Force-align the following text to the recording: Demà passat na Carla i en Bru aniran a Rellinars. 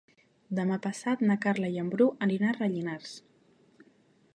Demà 0.59 0.77
passat 0.85 1.21
na 1.31 1.37
Carla 1.45 1.71
i 1.75 1.79
en 1.83 1.93
Bru 1.95 2.09
aniran 2.29 2.53
a 2.53 2.59
Rellinars. 2.61 3.17